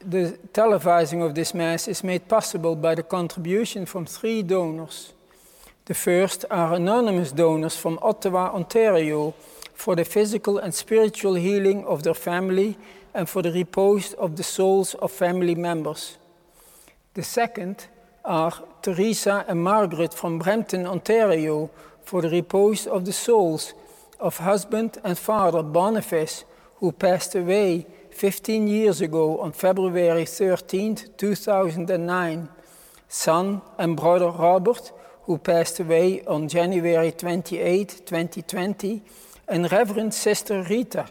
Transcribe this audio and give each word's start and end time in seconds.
The, 0.00 0.38
televising 0.52 1.24
of 1.24 1.34
this 1.34 1.54
Mass 1.54 1.88
is 1.88 2.04
made 2.04 2.28
possible 2.28 2.76
by 2.76 2.94
the 2.94 3.02
contribution 3.02 3.86
from 3.86 4.06
three 4.06 4.42
donors. 4.42 5.12
The 5.86 5.94
first 5.94 6.44
are 6.50 6.74
anonymous 6.74 7.32
donors 7.32 7.76
from 7.76 7.98
Ottawa, 8.00 8.50
Ontario, 8.54 9.34
for 9.74 9.96
the 9.96 10.04
physical 10.04 10.58
and 10.58 10.72
spiritual 10.72 11.34
healing 11.34 11.84
of 11.84 12.02
their 12.02 12.14
family 12.14 12.78
and 13.12 13.28
for 13.28 13.42
the 13.42 13.52
repose 13.52 14.12
of 14.14 14.36
the 14.36 14.42
souls 14.42 14.94
of 14.94 15.12
family 15.12 15.54
members. 15.54 16.18
The 17.14 17.22
second 17.22 17.88
are 18.24 18.52
Teresa 18.82 19.44
and 19.46 19.62
Margaret 19.62 20.14
from 20.14 20.38
Brampton, 20.38 20.86
Ontario, 20.86 21.70
for 22.02 22.22
the 22.22 22.30
repose 22.30 22.86
of 22.86 23.04
the 23.04 23.12
souls 23.12 23.74
of 24.18 24.38
husband 24.38 24.98
and 25.04 25.18
father 25.18 25.62
Boniface, 25.62 26.44
who 26.76 26.92
passed 26.92 27.34
away 27.34 27.86
15 28.14 28.68
years 28.68 29.00
ago 29.00 29.40
on 29.40 29.50
February 29.50 30.24
13, 30.24 30.94
2009, 31.16 32.48
son 33.08 33.60
and 33.76 33.96
brother 33.96 34.30
Robert, 34.30 34.92
who 35.22 35.36
passed 35.36 35.80
away 35.80 36.24
on 36.24 36.48
January 36.48 37.10
28, 37.10 38.02
2020, 38.06 39.02
and 39.48 39.70
Reverend 39.72 40.14
Sister 40.14 40.62
Rita, 40.62 41.08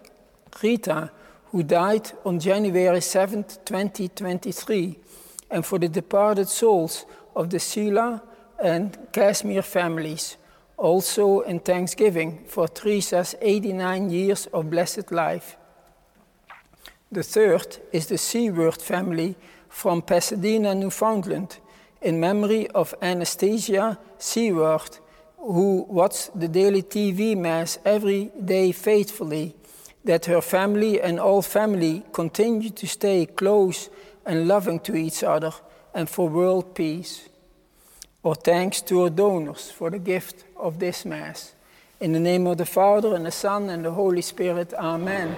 Rita, 0.61 1.11
who 1.51 1.61
died 1.61 2.09
on 2.23 2.39
January 2.39 3.01
7, 3.01 3.43
2023 3.43 4.99
and 5.51 5.65
for 5.65 5.77
the 5.77 5.89
departed 5.89 6.47
souls 6.47 7.05
of 7.35 7.49
the 7.49 7.59
Sila 7.59 8.23
and 8.63 8.97
Kashmir 9.11 9.61
families, 9.61 10.37
also 10.77 11.41
in 11.41 11.59
thanksgiving 11.59 12.45
for 12.47 12.67
Teresa's 12.67 13.35
89 13.41 14.09
years 14.09 14.47
of 14.47 14.69
blessed 14.69 15.11
life. 15.11 15.57
The 17.13 17.21
third 17.21 17.77
is 17.91 18.07
the 18.07 18.17
Seaward 18.17 18.81
family 18.81 19.35
from 19.69 20.01
Pasadena, 20.01 20.73
Newfoundland, 20.73 21.59
in 22.01 22.19
memory 22.19 22.67
of 22.69 22.95
Anastasia 23.03 23.99
Seaward, 24.17 24.97
who 25.37 25.85
watched 25.87 26.31
the 26.33 26.47
daily 26.47 26.81
TV 26.81 27.37
Mass 27.37 27.77
every 27.85 28.31
day 28.43 28.71
faithfully, 28.71 29.55
that 30.03 30.25
her 30.25 30.41
family 30.41 30.99
and 30.99 31.19
all 31.19 31.43
family 31.43 32.03
continue 32.13 32.71
to 32.71 32.87
stay 32.87 33.27
close 33.27 33.91
and 34.25 34.47
loving 34.47 34.79
to 34.79 34.95
each 34.95 35.23
other 35.23 35.51
and 35.93 36.09
for 36.09 36.27
world 36.27 36.73
peace. 36.73 37.29
Our 38.25 38.33
thanks 38.33 38.81
to 38.81 39.03
our 39.03 39.11
donors 39.11 39.69
for 39.69 39.91
the 39.91 39.99
gift 39.99 40.45
of 40.57 40.79
this 40.79 41.05
Mass. 41.05 41.53
In 41.99 42.13
the 42.13 42.19
name 42.19 42.47
of 42.47 42.57
the 42.57 42.65
Father, 42.65 43.13
and 43.13 43.27
the 43.27 43.31
Son, 43.31 43.69
and 43.69 43.85
the 43.85 43.91
Holy 43.91 44.23
Spirit, 44.23 44.73
Amen. 44.73 45.35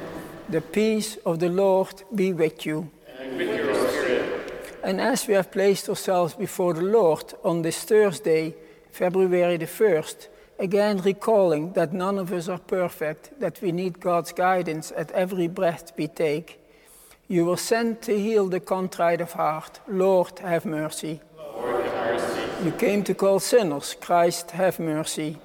The 0.47 0.61
peace 0.61 1.17
of 1.25 1.39
the 1.39 1.49
Lord 1.49 2.03
be 2.13 2.31
with 2.31 2.65
you. 2.65 2.91
And 3.19 3.37
with 3.37 3.49
your 3.49 3.89
spirit. 3.89 4.79
And 4.83 5.01
as 5.01 5.27
we 5.27 5.33
have 5.33 5.51
placed 5.51 5.89
ourselves 5.89 6.35
before 6.35 6.75
the 6.75 6.83
Lord 6.83 7.33
on 7.43 7.63
this 7.63 7.83
Thursday, 7.83 8.53
February 8.91 9.57
the 9.57 9.65
1st, 9.65 10.27
again 10.59 10.99
recalling 10.99 11.73
that 11.73 11.93
none 11.93 12.19
of 12.19 12.31
us 12.31 12.47
are 12.47 12.59
perfect, 12.59 13.39
that 13.39 13.59
we 13.61 13.71
need 13.71 13.99
God's 13.99 14.31
guidance 14.31 14.93
at 14.95 15.11
every 15.11 15.47
breath 15.47 15.91
we 15.97 16.07
take. 16.07 16.59
You 17.27 17.45
were 17.45 17.57
sent 17.57 18.03
to 18.03 18.19
heal 18.19 18.47
the 18.47 18.59
contrite 18.59 19.21
of 19.21 19.31
heart. 19.31 19.79
Lord, 19.87 20.37
have 20.39 20.63
mercy. 20.63 21.21
Lord, 21.35 21.85
have 21.85 22.21
mercy. 22.21 22.65
You 22.65 22.71
came 22.71 23.03
to 23.05 23.15
call 23.15 23.39
sinners. 23.39 23.95
Christ, 23.99 24.51
have 24.51 24.79
mercy. 24.79 25.37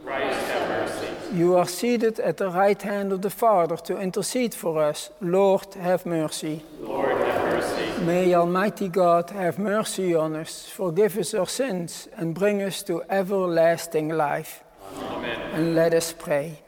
Christ, 1.31 1.39
have 1.39 1.39
mercy. 1.39 1.39
You 1.39 1.57
are 1.57 1.67
seated 1.67 2.21
at 2.21 2.37
the 2.37 2.51
right 2.51 2.83
hand 2.83 3.13
of 3.13 3.23
the 3.23 3.31
Father 3.31 3.77
to 3.77 4.01
intercede 4.01 4.55
for 4.55 4.83
us. 4.83 5.11
Lord, 5.21 5.75
have 5.75 6.07
mercy. 6.07 6.63
Lord, 6.81 7.11
have 7.11 7.45
mercy. 7.45 8.05
May 8.05 8.35
Almighty 8.35 8.89
God 8.89 9.31
have 9.31 9.59
mercy 9.59 10.15
on 10.15 10.37
us, 10.37 10.69
forgive 10.69 11.19
us 11.19 11.35
our 11.35 11.47
sins, 11.47 12.09
and 12.17 12.35
bring 12.35 12.63
us 12.63 12.83
to 12.85 13.03
everlasting 13.09 14.09
life. 14.09 14.63
Amen. 14.97 15.41
And 15.53 15.75
let 15.75 15.95
us 15.95 16.13
pray. 16.13 16.63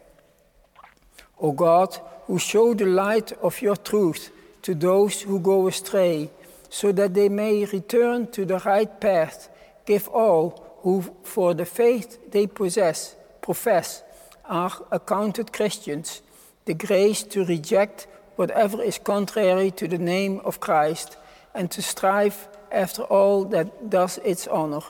O 1.39 1.53
God, 1.53 1.99
who 2.27 2.39
show 2.39 2.75
the 2.75 2.87
light 2.87 3.33
of 3.43 3.61
your 3.63 3.77
truth 3.77 4.31
to 4.63 4.75
those 4.75 5.23
who 5.23 5.41
go 5.41 5.67
astray, 5.67 6.31
so 6.71 6.93
that 6.93 7.15
they 7.15 7.29
may 7.29 7.65
return 7.65 8.27
to 8.31 8.45
the 8.45 8.59
right 8.59 9.01
path, 9.01 9.49
give 9.85 10.09
all 10.09 10.79
who, 10.83 11.03
for 11.25 11.55
the 11.55 11.65
faith 11.65 12.31
they 12.31 12.47
possess, 12.47 13.17
profess, 13.41 14.03
are 14.45 14.73
accounted 14.91 15.53
Christians, 15.53 16.23
the 16.65 16.75
grace 16.75 17.23
to 17.25 17.45
reject 17.45 18.07
whatever 18.37 18.83
is 18.83 18.99
contrary 18.99 19.71
to 19.73 19.89
the 19.89 19.99
name 19.99 20.41
of 20.45 20.61
Christ 20.61 21.17
and 21.55 21.71
to 21.71 21.83
strive 21.83 22.49
after 22.71 23.03
all 23.03 23.45
that 23.47 23.91
does 23.91 24.19
its 24.25 24.47
honor. 24.47 24.81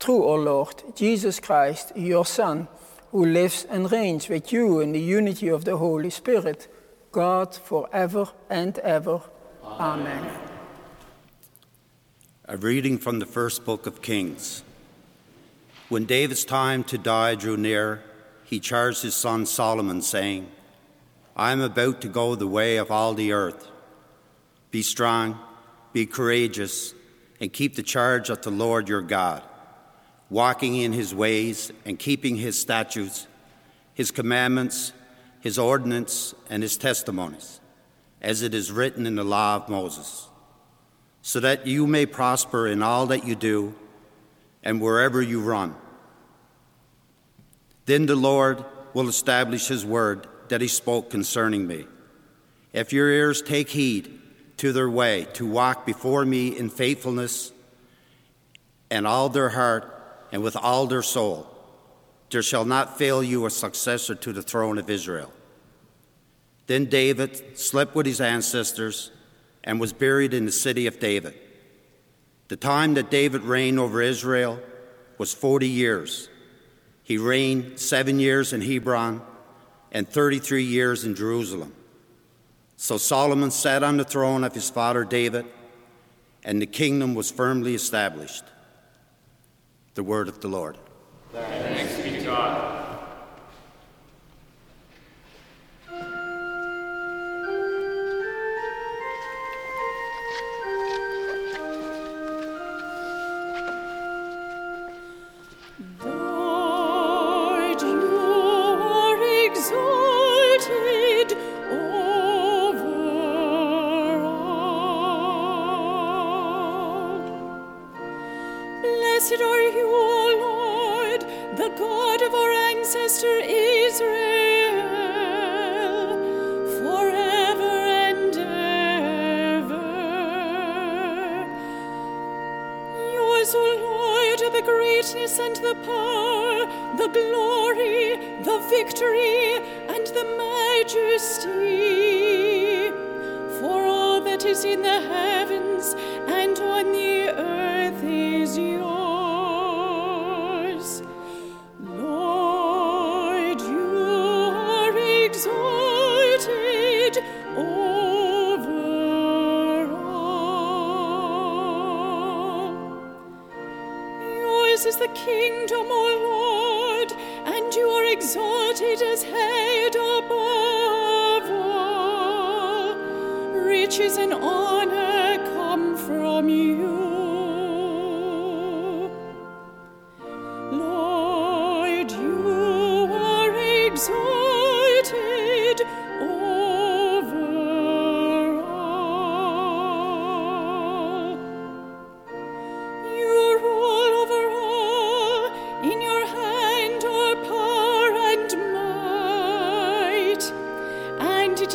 Through 0.00 0.24
our 0.24 0.38
Lord 0.38 0.82
Jesus 0.94 1.40
Christ, 1.40 1.92
your 1.96 2.26
Son, 2.26 2.68
who 3.10 3.24
lives 3.24 3.66
and 3.70 3.90
reigns 3.92 4.28
with 4.28 4.52
you 4.52 4.80
in 4.80 4.92
the 4.92 5.00
unity 5.00 5.48
of 5.48 5.64
the 5.64 5.76
Holy 5.76 6.10
Spirit, 6.10 6.68
God 7.12 7.54
forever 7.54 8.26
and 8.50 8.78
ever. 8.80 9.20
Amen. 9.62 10.30
A 12.46 12.56
reading 12.56 12.98
from 12.98 13.20
the 13.20 13.26
first 13.26 13.64
book 13.64 13.86
of 13.86 14.02
Kings. 14.02 14.62
When 15.88 16.04
David's 16.06 16.44
time 16.44 16.82
to 16.84 16.98
die 16.98 17.36
drew 17.36 17.56
near, 17.56 18.02
he 18.54 18.60
charged 18.60 19.02
his 19.02 19.16
son 19.16 19.44
Solomon, 19.46 20.00
saying, 20.00 20.46
I 21.34 21.50
am 21.50 21.60
about 21.60 22.00
to 22.02 22.08
go 22.08 22.36
the 22.36 22.46
way 22.46 22.76
of 22.76 22.88
all 22.88 23.12
the 23.12 23.32
earth. 23.32 23.66
Be 24.70 24.80
strong, 24.80 25.40
be 25.92 26.06
courageous, 26.06 26.94
and 27.40 27.52
keep 27.52 27.74
the 27.74 27.82
charge 27.82 28.30
of 28.30 28.42
the 28.42 28.52
Lord 28.52 28.88
your 28.88 29.02
God, 29.02 29.42
walking 30.30 30.76
in 30.76 30.92
his 30.92 31.12
ways 31.12 31.72
and 31.84 31.98
keeping 31.98 32.36
his 32.36 32.56
statutes, 32.56 33.26
his 33.92 34.12
commandments, 34.12 34.92
his 35.40 35.58
ordinance, 35.58 36.32
and 36.48 36.62
his 36.62 36.76
testimonies, 36.76 37.58
as 38.22 38.42
it 38.42 38.54
is 38.54 38.70
written 38.70 39.04
in 39.04 39.16
the 39.16 39.24
law 39.24 39.56
of 39.56 39.68
Moses, 39.68 40.28
so 41.22 41.40
that 41.40 41.66
you 41.66 41.88
may 41.88 42.06
prosper 42.06 42.68
in 42.68 42.84
all 42.84 43.06
that 43.06 43.26
you 43.26 43.34
do 43.34 43.74
and 44.62 44.80
wherever 44.80 45.20
you 45.20 45.40
run. 45.40 45.74
Then 47.86 48.06
the 48.06 48.16
Lord 48.16 48.64
will 48.94 49.08
establish 49.08 49.68
his 49.68 49.84
word 49.84 50.26
that 50.48 50.60
he 50.60 50.68
spoke 50.68 51.10
concerning 51.10 51.66
me. 51.66 51.86
If 52.72 52.92
your 52.92 53.08
ears 53.08 53.42
take 53.42 53.70
heed 53.70 54.20
to 54.58 54.72
their 54.72 54.90
way, 54.90 55.26
to 55.34 55.46
walk 55.46 55.86
before 55.86 56.24
me 56.24 56.56
in 56.56 56.70
faithfulness 56.70 57.52
and 58.90 59.06
all 59.06 59.28
their 59.28 59.50
heart 59.50 59.90
and 60.32 60.42
with 60.42 60.56
all 60.56 60.86
their 60.86 61.02
soul, 61.02 61.50
there 62.30 62.42
shall 62.42 62.64
not 62.64 62.98
fail 62.98 63.22
you 63.22 63.46
a 63.46 63.50
successor 63.50 64.14
to 64.14 64.32
the 64.32 64.42
throne 64.42 64.78
of 64.78 64.90
Israel. 64.90 65.32
Then 66.66 66.86
David 66.86 67.58
slept 67.58 67.94
with 67.94 68.06
his 68.06 68.20
ancestors 68.20 69.10
and 69.62 69.78
was 69.78 69.92
buried 69.92 70.34
in 70.34 70.44
the 70.44 70.52
city 70.52 70.86
of 70.86 70.98
David. 70.98 71.34
The 72.48 72.56
time 72.56 72.94
that 72.94 73.10
David 73.10 73.42
reigned 73.42 73.78
over 73.78 74.02
Israel 74.02 74.60
was 75.18 75.32
40 75.32 75.68
years. 75.68 76.28
He 77.04 77.18
reigned 77.18 77.78
seven 77.78 78.18
years 78.18 78.52
in 78.52 78.62
Hebron 78.62 79.22
and 79.92 80.08
33 80.08 80.64
years 80.64 81.04
in 81.04 81.14
Jerusalem. 81.14 81.72
So 82.76 82.96
Solomon 82.96 83.50
sat 83.50 83.82
on 83.82 83.98
the 83.98 84.04
throne 84.04 84.42
of 84.42 84.54
his 84.54 84.68
father 84.70 85.04
David, 85.04 85.46
and 86.42 86.60
the 86.60 86.66
kingdom 86.66 87.14
was 87.14 87.30
firmly 87.30 87.74
established. 87.74 88.44
The 89.94 90.02
word 90.02 90.28
of 90.28 90.40
the 90.40 90.48
Lord. 90.48 90.76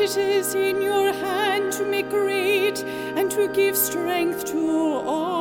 It 0.01 0.15
is 0.15 0.55
in 0.55 0.81
your 0.81 1.11
hand 1.11 1.73
to 1.73 1.83
make 1.83 2.09
great 2.09 2.81
and 3.17 3.29
to 3.31 3.49
give 3.49 3.75
strength 3.75 4.45
to 4.45 5.01
all. 5.05 5.38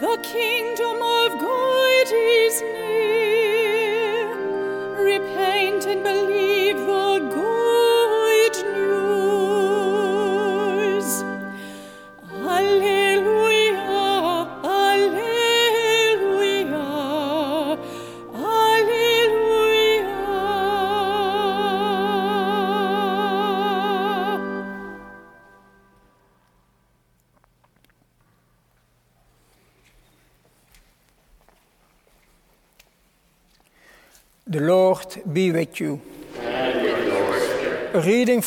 The 0.00 0.16
kingdom 0.22 1.02
of 1.02 1.40
God 1.40 1.47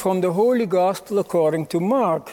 from 0.01 0.21
the 0.21 0.33
Holy 0.33 0.65
Gospel 0.65 1.19
according 1.19 1.67
to 1.67 1.79
Mark. 1.79 2.31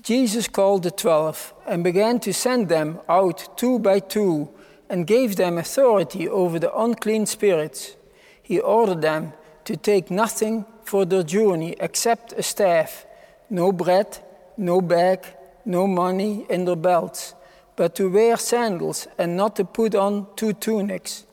Jesus 0.00 0.46
called 0.46 0.84
the 0.84 0.92
twelve 0.92 1.52
and 1.66 1.82
began 1.82 2.20
to 2.20 2.32
send 2.32 2.68
them 2.68 3.00
out 3.08 3.58
two 3.58 3.80
by 3.80 3.98
two 3.98 4.48
and 4.88 5.08
gave 5.08 5.34
them 5.34 5.58
authority 5.58 6.28
over 6.28 6.60
the 6.60 6.72
unclean 6.72 7.26
spirits. 7.26 7.96
He 8.40 8.60
ordered 8.60 9.02
them 9.02 9.32
to 9.64 9.76
take 9.76 10.08
nothing 10.08 10.66
for 10.84 11.04
their 11.04 11.24
journey 11.24 11.74
except 11.80 12.32
a 12.34 12.44
staff, 12.44 13.04
no 13.50 13.72
bread, 13.72 14.18
no 14.56 14.80
bag, 14.80 15.26
no 15.64 15.88
money 15.88 16.46
in 16.48 16.64
their 16.64 16.76
belts, 16.76 17.34
but 17.74 17.96
to 17.96 18.08
wear 18.08 18.36
sandals 18.36 19.08
and 19.18 19.36
not 19.36 19.56
to 19.56 19.64
put 19.64 19.96
on 19.96 20.28
two 20.36 20.52
tunics. 20.52 21.26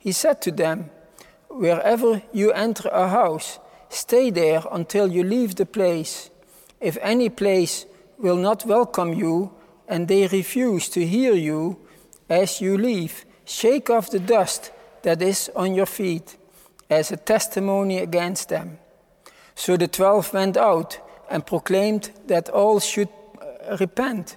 He 0.00 0.10
said 0.10 0.42
to 0.42 0.50
them, 0.50 0.90
Wherever 1.48 2.22
you 2.32 2.52
enter 2.52 2.88
a 2.88 3.08
house, 3.08 3.58
stay 3.88 4.30
there 4.30 4.62
until 4.70 5.10
you 5.10 5.24
leave 5.24 5.54
the 5.54 5.66
place. 5.66 6.30
If 6.80 6.96
any 7.00 7.28
place 7.28 7.86
will 8.18 8.36
not 8.36 8.66
welcome 8.66 9.14
you 9.14 9.52
and 9.88 10.06
they 10.06 10.26
refuse 10.26 10.88
to 10.90 11.06
hear 11.06 11.34
you 11.34 11.78
as 12.28 12.60
you 12.60 12.76
leave, 12.76 13.24
shake 13.44 13.90
off 13.90 14.10
the 14.10 14.20
dust 14.20 14.70
that 15.02 15.22
is 15.22 15.50
on 15.56 15.74
your 15.74 15.86
feet 15.86 16.36
as 16.90 17.10
a 17.10 17.16
testimony 17.16 17.98
against 17.98 18.48
them. 18.48 18.78
So 19.54 19.76
the 19.76 19.88
twelve 19.88 20.32
went 20.32 20.56
out 20.56 21.00
and 21.30 21.44
proclaimed 21.46 22.10
that 22.26 22.48
all 22.48 22.80
should 22.80 23.08
uh, 23.40 23.76
repent. 23.78 24.36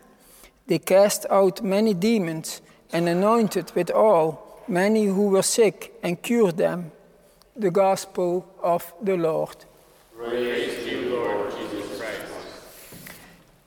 They 0.68 0.80
cast 0.80 1.26
out 1.30 1.62
many 1.62 1.94
demons 1.94 2.62
and 2.94 3.08
anointed 3.08 3.72
with 3.76 3.92
oil 3.94 4.48
many 4.68 5.06
who 5.06 5.28
were 5.28 5.44
sick 5.44 5.94
and 6.02 6.22
cured 6.22 6.58
them. 6.58 6.92
The 7.56 7.72
Gospel 7.72 8.46
of 8.64 8.94
the 9.02 9.18
Lord. 9.18 9.58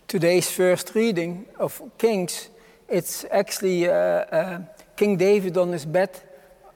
Today's 0.08 0.50
first 0.50 0.94
reading 0.94 1.46
of 1.58 1.82
Kings, 1.98 2.48
it's 2.88 3.26
actually 3.30 3.86
uh, 3.86 3.92
uh, 3.92 4.58
King 4.96 5.18
David 5.18 5.58
on 5.58 5.72
his 5.72 5.84
bed, 5.84 6.18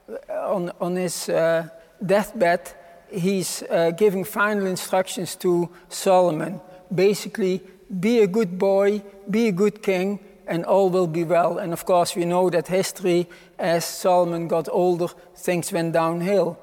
uh, 0.07 0.53
on, 0.53 0.71
on 0.79 0.95
his 0.97 1.29
uh, 1.29 1.67
deathbed. 2.05 2.73
He's 3.11 3.63
uh, 3.63 3.89
giving 3.91 4.23
final 4.23 4.67
instructions 4.67 5.35
to 5.37 5.69
Solomon. 5.87 6.61
Basically, 6.93 7.61
be 7.99 8.19
a 8.19 8.27
good 8.27 8.59
boy, 8.59 9.01
be 9.27 9.47
a 9.47 9.51
good 9.51 9.81
king, 9.81 10.19
and 10.45 10.63
all 10.65 10.89
will 10.89 11.07
be 11.07 11.23
well. 11.23 11.57
And 11.57 11.73
of 11.73 11.85
course, 11.85 12.15
we 12.15 12.25
know 12.25 12.51
that 12.51 12.67
history, 12.67 13.27
as 13.57 13.83
Solomon 13.83 14.47
got 14.47 14.69
older, 14.69 15.07
things 15.35 15.71
went 15.71 15.93
downhill. 15.93 16.59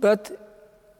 But 0.00 0.30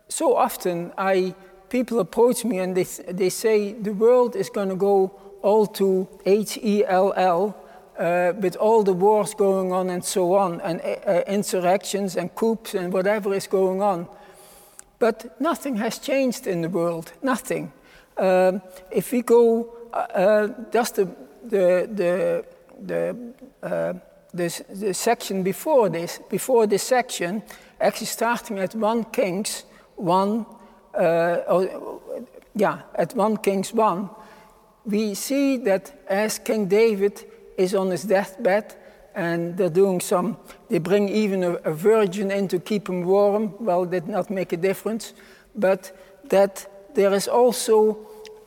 so 0.08 0.36
often, 0.36 0.92
I 0.98 1.34
people 1.68 2.00
approach 2.00 2.44
me 2.44 2.58
and 2.58 2.76
they, 2.76 2.84
they 3.12 3.30
say 3.30 3.72
the 3.72 3.92
world 3.92 4.36
is 4.36 4.50
going 4.50 4.68
to 4.68 4.76
go 4.76 5.12
all 5.42 5.66
to 5.66 6.08
H 6.26 6.58
E 6.62 6.84
L 6.84 7.12
L 7.16 7.56
uh, 7.98 8.32
with 8.40 8.56
all 8.56 8.82
the 8.82 8.92
wars 8.92 9.34
going 9.34 9.72
on 9.72 9.90
and 9.90 10.04
so 10.04 10.34
on, 10.34 10.60
and 10.60 10.80
uh, 10.80 11.22
insurrections 11.26 12.16
and 12.16 12.34
coups 12.34 12.74
and 12.74 12.92
whatever 12.92 13.34
is 13.34 13.46
going 13.46 13.82
on. 13.82 14.06
But 14.98 15.40
nothing 15.40 15.76
has 15.76 15.98
changed 15.98 16.46
in 16.46 16.62
the 16.62 16.68
world, 16.68 17.12
nothing. 17.22 17.72
Um, 18.16 18.60
if 18.90 19.12
we 19.12 19.22
go 19.22 19.70
uh, 19.92 19.96
uh, 19.96 20.48
just 20.72 20.96
the, 20.96 21.08
the, 21.44 21.88
the, 21.94 22.44
the, 22.82 23.16
uh, 23.62 23.94
this, 24.34 24.62
the 24.68 24.92
section 24.92 25.42
before 25.42 25.88
this, 25.88 26.20
before 26.28 26.66
this 26.66 26.82
section, 26.82 27.42
actually 27.80 28.06
starting 28.06 28.58
at 28.58 28.74
1 28.74 29.04
Kings 29.04 29.64
1, 29.96 30.46
uh, 30.94 31.00
oh, 31.48 32.02
yeah, 32.54 32.82
at 32.94 33.14
1 33.14 33.36
Kings 33.38 33.72
1, 33.72 34.10
we 34.86 35.14
see 35.14 35.56
that 35.58 35.92
as 36.08 36.38
King 36.38 36.66
David 36.66 37.24
is 37.56 37.74
on 37.74 37.90
his 37.90 38.04
deathbed 38.04 38.74
and 39.14 39.56
they're 39.56 39.68
doing 39.68 40.00
some, 40.00 40.36
they 40.68 40.78
bring 40.78 41.08
even 41.08 41.42
a, 41.42 41.52
a 41.64 41.72
virgin 41.72 42.30
in 42.30 42.48
to 42.48 42.58
keep 42.58 42.88
him 42.88 43.04
warm. 43.04 43.54
Well, 43.58 43.84
did 43.84 44.08
not 44.08 44.30
make 44.30 44.52
a 44.52 44.56
difference, 44.56 45.12
but 45.54 45.92
that 46.28 46.66
there 46.94 47.12
is 47.12 47.28
also 47.28 47.98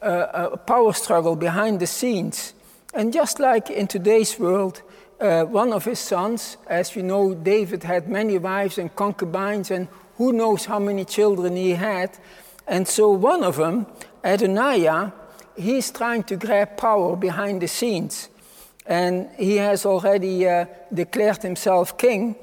a, 0.02 0.50
a 0.54 0.58
power 0.58 0.94
struggle 0.94 1.36
behind 1.36 1.80
the 1.80 1.88
scenes. 1.88 2.54
And 2.94 3.14
just 3.14 3.40
like 3.40 3.70
in 3.70 3.88
today's 3.88 4.40
world, 4.40 4.82
uh, 5.24 5.46
one 5.46 5.72
of 5.72 5.86
his 5.86 6.00
sons, 6.00 6.58
as 6.68 6.94
we 6.96 7.02
know, 7.02 7.34
David 7.34 7.84
had 7.84 8.10
many 8.10 8.38
wives 8.38 8.78
and 8.78 8.94
concubines, 8.94 9.72
and 9.72 9.88
who 10.18 10.34
knows 10.34 10.66
how 10.66 10.80
many 10.80 11.06
children 11.06 11.56
he 11.56 11.72
had. 11.72 12.18
And 12.68 12.86
so 12.88 13.10
one 13.12 13.44
of 13.44 13.56
them, 13.56 13.86
Adoniah, 14.24 15.14
he's 15.56 15.92
trying 15.92 16.24
to 16.24 16.36
grab 16.36 16.76
power 16.76 17.16
behind 17.16 17.62
the 17.62 17.68
scenes. 17.68 18.30
And 18.86 19.30
he 19.38 19.56
has 19.56 19.86
already 19.86 20.48
uh, 20.48 20.66
declared 20.94 21.42
himself 21.42 21.98
king. 21.98 22.36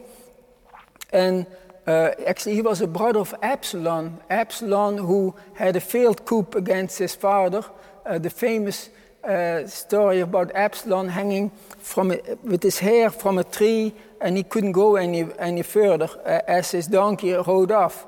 And 1.13 1.47
uh, 1.87 2.13
actually, 2.27 2.55
he 2.55 2.63
was 2.63 2.81
a 2.81 2.87
brother 2.87 3.21
of 3.21 3.35
Absalom. 3.43 4.21
Absalom, 4.31 4.97
who 4.97 5.35
had 5.55 5.77
a 5.77 5.81
failed 5.81 6.25
coup 6.25 6.47
against 6.55 6.99
his 6.99 7.15
father, 7.15 7.63
uh, 8.07 8.19
the 8.19 8.31
famous 8.31 8.89
uh, 9.25 9.67
story 9.67 10.21
about 10.21 10.55
Absalom 10.55 11.09
hanging 11.09 11.51
from 11.79 12.13
a, 12.13 12.21
with 12.43 12.63
his 12.63 12.79
hair 12.79 13.11
from 13.11 13.39
a 13.39 13.45
tree, 13.45 13.93
and 14.21 14.37
he 14.37 14.43
couldn't 14.43 14.73
go 14.73 14.97
any, 14.97 15.27
any 15.39 15.63
further 15.63 16.09
uh, 16.25 16.41
as 16.47 16.71
his 16.71 16.87
donkey 16.87 17.33
rode 17.33 17.71
off. 17.71 18.07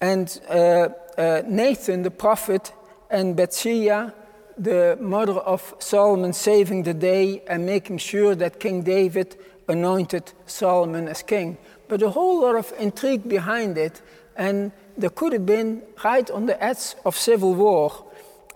And 0.00 0.40
uh, 0.48 0.88
uh, 1.16 1.42
Nathan, 1.46 2.02
the 2.02 2.10
prophet, 2.10 2.72
and 3.10 3.36
Bathsheba, 3.36 4.14
the 4.58 4.96
mother 5.00 5.34
of 5.34 5.74
Solomon, 5.78 6.32
saving 6.32 6.82
the 6.82 6.94
day 6.94 7.42
and 7.48 7.66
making 7.66 7.98
sure 7.98 8.34
that 8.34 8.60
King 8.60 8.82
David 8.82 9.36
anointed 9.68 10.32
Solomon 10.46 11.08
as 11.08 11.22
king. 11.22 11.58
But 11.88 12.02
a 12.02 12.10
whole 12.10 12.40
lot 12.40 12.56
of 12.56 12.72
intrigue 12.78 13.28
behind 13.28 13.78
it, 13.78 14.00
and 14.36 14.72
there 14.96 15.10
could 15.10 15.32
have 15.32 15.46
been 15.46 15.82
right 16.04 16.30
on 16.30 16.46
the 16.46 16.62
edge 16.62 16.94
of 17.04 17.16
civil 17.16 17.54
war. 17.54 18.05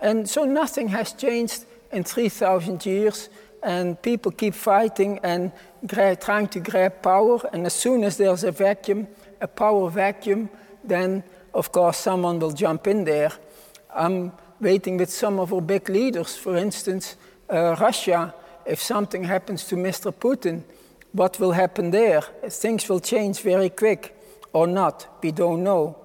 And 0.01 0.27
so 0.27 0.45
nothing 0.45 0.89
has 0.89 1.13
changed 1.13 1.65
in 1.91 2.03
3,000 2.03 2.85
years, 2.85 3.29
and 3.61 4.01
people 4.01 4.31
keep 4.31 4.55
fighting 4.55 5.19
and 5.23 5.51
trying 5.87 6.47
to 6.47 6.59
grab 6.59 7.01
power. 7.01 7.39
And 7.53 7.65
as 7.65 7.73
soon 7.73 8.03
as 8.03 8.17
there's 8.17 8.43
a 8.43 8.51
vacuum, 8.51 9.07
a 9.39 9.47
power 9.47 9.89
vacuum, 9.89 10.49
then 10.83 11.23
of 11.53 11.71
course 11.71 11.97
someone 11.97 12.39
will 12.39 12.51
jump 12.51 12.87
in 12.87 13.03
there. 13.03 13.31
I'm 13.93 14.31
waiting 14.59 14.97
with 14.97 15.11
some 15.11 15.39
of 15.39 15.53
our 15.53 15.61
big 15.61 15.89
leaders, 15.89 16.35
for 16.35 16.55
instance, 16.57 17.15
uh, 17.49 17.75
Russia. 17.79 18.33
If 18.65 18.81
something 18.81 19.23
happens 19.23 19.65
to 19.65 19.75
Mr. 19.75 20.11
Putin, 20.13 20.63
what 21.11 21.39
will 21.39 21.51
happen 21.51 21.91
there? 21.91 22.21
Things 22.49 22.87
will 22.89 22.99
change 22.99 23.41
very 23.41 23.69
quick 23.69 24.15
or 24.53 24.67
not, 24.67 25.19
we 25.21 25.31
don't 25.31 25.63
know. 25.63 25.97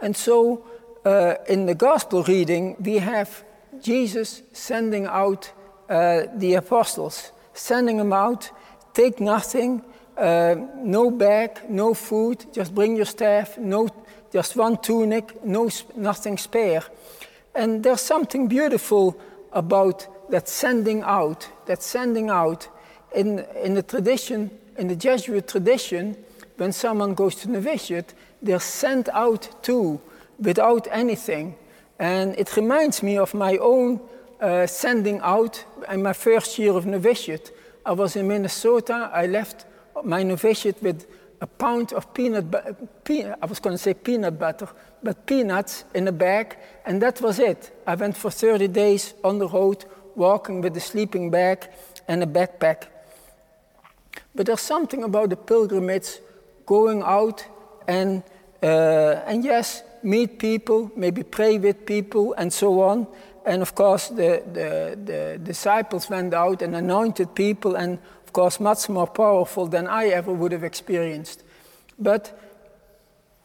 And 0.00 0.16
so 0.16 0.64
uh, 1.04 1.34
in 1.48 1.66
the 1.66 1.74
gospel 1.74 2.22
reading, 2.24 2.76
we 2.80 2.98
have 2.98 3.44
Jesus 3.80 4.42
sending 4.52 5.06
out 5.06 5.52
uh, 5.88 6.22
the 6.34 6.54
apostles, 6.54 7.32
sending 7.54 7.96
them 7.96 8.12
out, 8.12 8.50
take 8.94 9.20
nothing, 9.20 9.82
uh, 10.16 10.54
no 10.76 11.10
bag, 11.10 11.60
no 11.68 11.94
food, 11.94 12.44
just 12.52 12.74
bring 12.74 12.96
your 12.96 13.06
staff, 13.06 13.56
no, 13.58 13.88
just 14.32 14.56
one 14.56 14.76
tunic, 14.76 15.42
no, 15.44 15.70
nothing 15.96 16.36
spare. 16.36 16.82
And 17.54 17.82
there's 17.82 18.00
something 18.00 18.46
beautiful 18.46 19.18
about 19.52 20.30
that 20.30 20.48
sending 20.48 21.02
out, 21.02 21.48
that 21.66 21.82
sending 21.82 22.30
out. 22.30 22.68
In, 23.12 23.40
in 23.64 23.74
the 23.74 23.82
tradition, 23.82 24.50
in 24.76 24.86
the 24.86 24.94
Jesuit 24.94 25.48
tradition, 25.48 26.16
when 26.58 26.72
someone 26.72 27.14
goes 27.14 27.34
to 27.36 27.50
novitiate, 27.50 28.14
they're 28.40 28.60
sent 28.60 29.08
out 29.08 29.62
too 29.62 30.00
without 30.40 30.88
anything. 30.90 31.56
And 31.98 32.34
it 32.38 32.56
reminds 32.56 33.02
me 33.02 33.18
of 33.18 33.34
my 33.34 33.56
own 33.58 34.00
uh, 34.40 34.66
sending 34.66 35.20
out 35.20 35.64
in 35.90 36.02
my 36.02 36.12
first 36.12 36.58
year 36.58 36.72
of 36.72 36.86
novitiate. 36.86 37.52
I 37.84 37.92
was 37.92 38.16
in 38.16 38.28
Minnesota. 38.28 39.10
I 39.12 39.26
left 39.26 39.66
my 40.02 40.22
novitiate 40.22 40.82
with 40.82 41.06
a 41.40 41.46
pound 41.46 41.92
of 41.92 42.12
peanut 42.14 42.50
butter. 42.50 43.36
I 43.40 43.46
was 43.46 43.60
going 43.60 43.74
to 43.74 43.82
say 43.82 43.94
peanut 43.94 44.38
butter, 44.38 44.68
but 45.02 45.26
peanuts 45.26 45.84
in 45.94 46.06
a 46.08 46.12
bag, 46.12 46.56
and 46.84 47.00
that 47.02 47.20
was 47.20 47.38
it. 47.38 47.70
I 47.86 47.94
went 47.94 48.16
for 48.16 48.30
30 48.30 48.68
days 48.68 49.14
on 49.24 49.38
the 49.38 49.48
road, 49.48 49.84
walking 50.14 50.60
with 50.60 50.76
a 50.76 50.80
sleeping 50.80 51.30
bag 51.30 51.68
and 52.08 52.22
a 52.22 52.26
backpack. 52.26 52.84
But 54.34 54.46
there's 54.46 54.60
something 54.60 55.02
about 55.02 55.30
the 55.30 55.36
pilgrimage 55.36 56.18
going 56.66 57.02
out 57.02 57.44
and, 57.88 58.22
uh, 58.62 59.22
and 59.26 59.44
yes, 59.44 59.82
meet 60.02 60.38
people, 60.38 60.90
maybe 60.96 61.22
pray 61.22 61.58
with 61.58 61.86
people, 61.86 62.34
and 62.34 62.52
so 62.52 62.80
on. 62.82 63.06
And 63.44 63.62
of 63.62 63.74
course, 63.74 64.08
the, 64.08 64.42
the, 64.52 64.98
the 65.04 65.38
disciples 65.42 66.10
went 66.10 66.34
out 66.34 66.62
and 66.62 66.74
anointed 66.74 67.34
people, 67.34 67.76
and 67.76 67.98
of 68.24 68.32
course, 68.32 68.60
much 68.60 68.88
more 68.88 69.06
powerful 69.06 69.66
than 69.66 69.86
I 69.86 70.08
ever 70.08 70.32
would 70.32 70.52
have 70.52 70.64
experienced. 70.64 71.42
But 71.98 72.38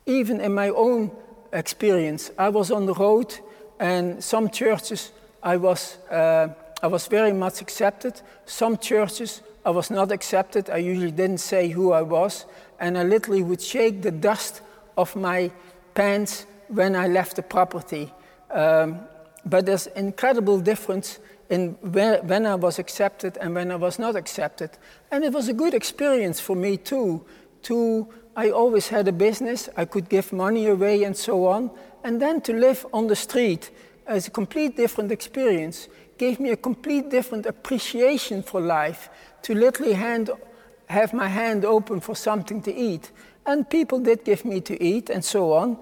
even 0.05 0.41
in 0.41 0.53
my 0.53 0.69
own 0.69 1.12
experience, 1.51 2.31
I 2.38 2.50
was 2.50 2.71
on 2.71 2.85
the 2.85 2.93
road, 2.93 3.39
and 3.79 4.24
some 4.24 4.50
churches 4.50 5.12
I 5.41 5.57
was, 5.57 5.97
uh, 6.12 6.50
I 6.83 6.88
was 6.88 7.07
very 7.07 7.33
much 7.33 7.62
accepted. 7.62 8.21
Some 8.45 8.77
churches 8.77 9.41
I 9.65 9.71
was 9.71 9.89
not 9.89 10.12
accepted. 10.12 10.69
I 10.69 10.77
usually 10.77 11.12
didn't 11.12 11.39
say 11.39 11.69
who 11.69 11.91
I 11.91 12.01
was, 12.01 12.45
and 12.79 12.97
I 12.97 13.03
literally 13.03 13.43
would 13.43 13.62
shake 13.62 14.01
the 14.01 14.12
dust 14.12 14.62
of 14.97 15.15
my 15.15 15.51
pants 15.95 16.45
when 16.67 16.95
I 16.95 17.07
left 17.07 17.35
the 17.37 17.41
property. 17.41 18.13
Um, 18.51 18.99
but 19.45 19.65
there's 19.65 19.87
incredible 19.87 20.59
difference 20.59 21.19
in 21.49 21.71
where, 21.81 22.21
when 22.23 22.45
I 22.45 22.55
was 22.55 22.79
accepted 22.79 23.37
and 23.37 23.55
when 23.55 23.71
I 23.71 23.75
was 23.75 23.99
not 23.99 24.15
accepted. 24.15 24.71
And 25.11 25.23
it 25.23 25.33
was 25.33 25.47
a 25.49 25.53
good 25.53 25.73
experience 25.73 26.39
for 26.39 26.55
me 26.55 26.77
too. 26.77 27.25
To 27.63 28.07
I 28.35 28.49
always 28.49 28.89
had 28.89 29.07
a 29.07 29.11
business, 29.11 29.69
I 29.77 29.85
could 29.85 30.09
give 30.09 30.33
money 30.33 30.67
away 30.67 31.03
and 31.03 31.15
so 31.15 31.47
on. 31.47 31.71
And 32.03 32.21
then 32.21 32.41
to 32.41 32.53
live 32.53 32.85
on 32.93 33.07
the 33.07 33.15
street 33.15 33.71
as 34.05 34.27
a 34.27 34.31
complete 34.31 34.75
different 34.75 35.11
experience 35.11 35.87
gave 36.17 36.39
me 36.39 36.51
a 36.51 36.57
complete 36.57 37.09
different 37.09 37.45
appreciation 37.45 38.43
for 38.43 38.61
life. 38.61 39.09
To 39.43 39.55
literally 39.55 39.93
hand, 39.93 40.29
have 40.87 41.13
my 41.13 41.27
hand 41.27 41.65
open 41.65 41.99
for 41.99 42.15
something 42.15 42.61
to 42.63 42.73
eat. 42.73 43.11
And 43.45 43.69
people 43.69 43.99
did 43.99 44.23
give 44.23 44.45
me 44.45 44.61
to 44.61 44.83
eat 44.83 45.09
and 45.09 45.23
so 45.23 45.53
on. 45.53 45.77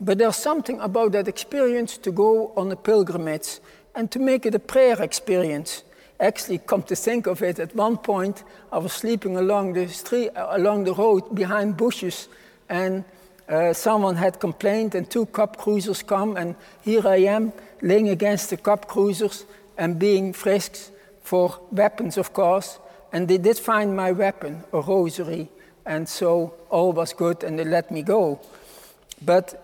But 0.00 0.18
there's 0.18 0.36
something 0.36 0.80
about 0.80 1.12
that 1.12 1.28
experience 1.28 1.96
to 1.98 2.12
go 2.12 2.52
on 2.56 2.70
a 2.72 2.76
pilgrimage 2.76 3.60
and 3.94 4.10
to 4.10 4.18
make 4.18 4.44
it 4.44 4.54
a 4.54 4.58
prayer 4.58 5.00
experience. 5.00 5.84
Actually, 6.20 6.58
come 6.58 6.82
to 6.82 6.96
think 6.96 7.26
of 7.26 7.42
it, 7.42 7.58
at 7.58 7.74
one 7.74 7.96
point 7.96 8.44
I 8.72 8.78
was 8.78 8.92
sleeping 8.92 9.36
along 9.36 9.74
the 9.74 9.88
street, 9.88 10.30
along 10.34 10.84
the 10.84 10.94
road 10.94 11.34
behind 11.34 11.76
bushes, 11.76 12.28
and 12.68 13.04
uh, 13.48 13.72
someone 13.72 14.16
had 14.16 14.40
complained, 14.40 14.94
and 14.94 15.08
two 15.10 15.26
cop 15.26 15.56
cruisers 15.56 16.02
come, 16.02 16.36
and 16.36 16.54
here 16.82 17.06
I 17.06 17.16
am 17.16 17.52
laying 17.82 18.08
against 18.08 18.50
the 18.50 18.56
cop 18.56 18.88
cruisers 18.88 19.44
and 19.76 19.98
being 19.98 20.32
frisked 20.32 20.90
for 21.22 21.60
weapons, 21.70 22.16
of 22.16 22.32
course. 22.32 22.78
And 23.12 23.28
they 23.28 23.38
did 23.38 23.58
find 23.58 23.94
my 23.94 24.12
weapon, 24.12 24.64
a 24.72 24.80
rosary, 24.80 25.48
and 25.86 26.08
so 26.08 26.54
all 26.70 26.92
was 26.92 27.12
good, 27.12 27.44
and 27.44 27.58
they 27.58 27.64
let 27.64 27.90
me 27.90 28.02
go. 28.02 28.40
But 29.22 29.60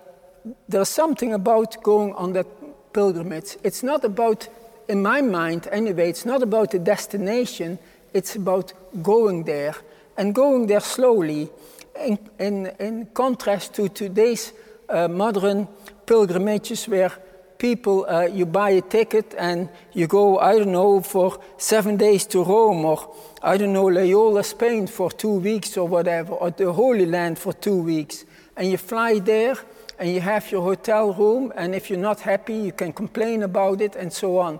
there's 0.68 0.88
something 0.88 1.32
about 1.32 1.82
going 1.82 2.14
on 2.14 2.32
that 2.32 2.46
pilgrimage. 2.92 3.56
It's 3.62 3.82
not 3.82 4.04
about, 4.04 4.48
in 4.88 5.02
my 5.02 5.20
mind 5.20 5.68
anyway, 5.70 6.08
it's 6.08 6.26
not 6.26 6.42
about 6.42 6.70
the 6.70 6.78
destination, 6.78 7.78
it's 8.12 8.36
about 8.36 8.72
going 9.02 9.44
there 9.44 9.74
and 10.16 10.34
going 10.34 10.66
there 10.66 10.80
slowly. 10.80 11.50
In, 11.98 12.18
in, 12.38 12.66
in 12.78 13.06
contrast 13.06 13.74
to 13.74 13.88
today's 13.88 14.52
uh, 14.88 15.08
modern 15.08 15.68
pilgrimages 16.06 16.88
where 16.88 17.12
people, 17.60 18.06
uh, 18.08 18.22
you 18.22 18.46
buy 18.46 18.70
a 18.70 18.80
ticket 18.80 19.34
and 19.38 19.68
you 19.92 20.08
go, 20.08 20.38
I 20.38 20.58
don't 20.58 20.72
know, 20.72 21.00
for 21.02 21.38
seven 21.58 21.96
days 21.96 22.26
to 22.28 22.42
Rome 22.42 22.84
or, 22.84 23.14
I 23.42 23.56
don't 23.56 23.72
know, 23.72 23.86
Loyola, 23.86 24.42
Spain 24.42 24.88
for 24.88 25.12
two 25.12 25.38
weeks 25.38 25.76
or 25.76 25.86
whatever, 25.86 26.32
or 26.32 26.50
the 26.50 26.72
Holy 26.72 27.06
Land 27.06 27.38
for 27.38 27.52
two 27.52 27.80
weeks. 27.82 28.24
And 28.56 28.68
you 28.68 28.78
fly 28.78 29.20
there 29.20 29.56
and 29.98 30.08
you 30.10 30.20
have 30.20 30.50
your 30.50 30.62
hotel 30.62 31.12
room, 31.12 31.52
and 31.54 31.74
if 31.74 31.90
you're 31.90 31.98
not 31.98 32.20
happy, 32.20 32.54
you 32.54 32.72
can 32.72 32.90
complain 32.92 33.42
about 33.42 33.82
it 33.82 33.96
and 33.96 34.10
so 34.10 34.38
on. 34.38 34.58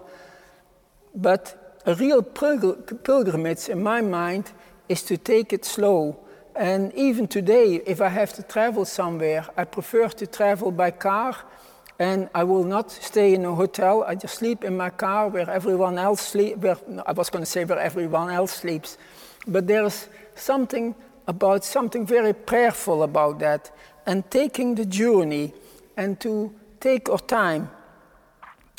But 1.14 1.80
a 1.86 1.94
real 1.94 2.22
pilgrimage, 2.22 3.70
in 3.70 3.82
my 3.82 4.02
mind, 4.02 4.52
is 4.88 5.02
to 5.04 5.16
take 5.16 5.54
it 5.54 5.64
slow. 5.64 6.18
And 6.54 6.92
even 6.94 7.26
today, 7.26 7.80
if 7.86 8.02
I 8.02 8.08
have 8.08 8.34
to 8.34 8.42
travel 8.42 8.84
somewhere, 8.84 9.46
I 9.56 9.64
prefer 9.64 10.08
to 10.08 10.26
travel 10.26 10.70
by 10.72 10.90
car 10.90 11.36
and 12.00 12.30
I 12.34 12.44
will 12.44 12.64
not 12.64 12.90
stay 12.90 13.34
in 13.34 13.44
a 13.44 13.54
hotel. 13.54 14.04
I 14.04 14.14
just 14.14 14.36
sleep 14.36 14.64
in 14.64 14.74
my 14.74 14.88
car 14.88 15.28
where 15.28 15.48
everyone 15.48 15.98
else 15.98 16.22
sleep. 16.22 16.56
Where, 16.56 16.78
I 17.06 17.12
was 17.12 17.28
going 17.28 17.44
to 17.44 17.50
say 17.50 17.64
where 17.66 17.78
everyone 17.78 18.30
else 18.30 18.52
sleeps, 18.52 18.96
but 19.46 19.66
there's 19.66 20.08
something 20.34 20.94
about 21.28 21.62
something 21.62 22.06
very 22.06 22.32
prayerful 22.32 23.02
about 23.02 23.38
that, 23.40 23.70
and 24.06 24.28
taking 24.30 24.74
the 24.74 24.86
journey, 24.86 25.52
and 25.96 26.18
to 26.20 26.52
take 26.80 27.10
our 27.10 27.18
time. 27.18 27.70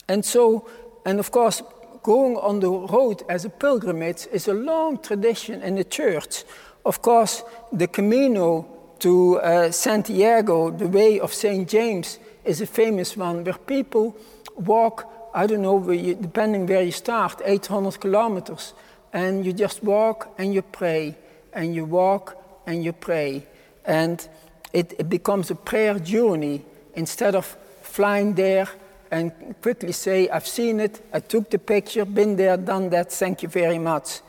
And 0.08 0.26
so, 0.26 0.68
and 1.06 1.20
of 1.20 1.30
course, 1.30 1.62
going 2.02 2.38
on 2.38 2.60
the 2.60 2.72
road 2.72 3.22
as 3.30 3.46
a 3.46 3.50
pilgrimage 3.50 4.28
is 4.34 4.48
a 4.48 4.54
long 4.54 4.98
tradition 4.98 5.62
in 5.62 5.76
the 5.76 5.84
church. 5.84 6.44
Of 6.84 7.04
course, 7.04 7.44
the 7.72 7.88
Camino 7.88 8.66
to 8.98 9.40
uh, 9.40 9.72
Santiago, 9.72 10.72
the 10.72 10.88
way 10.88 11.20
of 11.20 11.32
St. 11.32 11.70
James, 11.70 12.18
is 12.44 12.62
a 12.62 12.66
famous 12.66 13.16
one 13.18 13.44
where 13.44 13.54
people 13.54 14.16
walk, 14.56 15.12
I 15.34 15.48
don't 15.48 15.62
know, 15.62 15.76
where 15.76 15.96
you, 15.96 16.16
depending 16.16 16.68
where 16.68 16.84
you 16.84 16.92
start, 16.92 17.42
800 17.44 18.00
kilometers, 18.00 18.74
and 19.14 19.46
you 19.46 19.54
just 19.54 19.84
walk 19.84 20.34
and 20.38 20.54
you 20.54 20.62
pray, 20.62 21.16
and 21.54 21.76
you 21.76 21.86
walk 21.86 22.38
and 22.66 22.84
you 22.84 22.94
pray. 22.94 23.46
And 23.86 24.28
it, 24.74 24.94
it 25.00 25.10
becomes 25.10 25.52
a 25.52 25.56
prayer 25.56 26.00
journey 26.00 26.64
instead 26.96 27.36
of 27.36 27.58
flying 27.82 28.34
there 28.34 28.68
and 29.12 29.32
quickly 29.62 29.92
say, 29.92 30.30
I've 30.30 30.48
seen 30.48 30.80
it, 30.80 31.02
I 31.12 31.20
took 31.20 31.50
the 31.50 31.60
picture, 31.60 32.06
been 32.06 32.38
there, 32.38 32.56
done 32.56 32.90
that, 32.92 33.12
thank 33.12 33.44
you 33.44 33.50
very 33.50 33.78
much. 33.78 34.22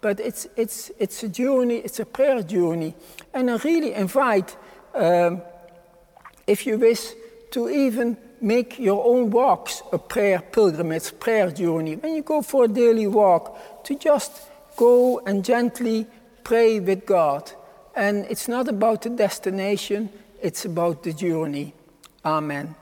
But 0.00 0.20
it's, 0.20 0.46
it's, 0.56 0.90
it's 0.98 1.22
a 1.22 1.28
journey, 1.28 1.76
it's 1.76 2.00
a 2.00 2.04
prayer 2.04 2.42
journey. 2.42 2.94
And 3.32 3.50
I 3.50 3.56
really 3.56 3.94
invite, 3.94 4.56
um, 4.94 5.40
if 6.46 6.66
you 6.66 6.78
wish, 6.78 7.12
to 7.54 7.70
even 7.70 8.16
make 8.40 8.80
your 8.80 9.04
own 9.06 9.30
walks 9.30 9.80
a 9.92 9.98
prayer 9.98 10.40
pilgrimage, 10.40 11.16
prayer 11.20 11.52
journey. 11.52 11.94
When 11.94 12.16
you 12.16 12.22
go 12.22 12.42
for 12.42 12.64
a 12.64 12.68
daily 12.68 13.06
walk, 13.06 13.84
to 13.84 13.94
just 13.94 14.32
go 14.76 15.20
and 15.20 15.44
gently 15.44 16.06
pray 16.42 16.80
with 16.80 17.06
God. 17.06 17.52
And 17.94 18.24
it's 18.28 18.48
not 18.48 18.66
about 18.66 19.02
the 19.02 19.10
destination, 19.10 20.10
it's 20.42 20.64
about 20.64 21.04
the 21.04 21.12
journey. 21.12 21.74
Amen. 22.24 22.74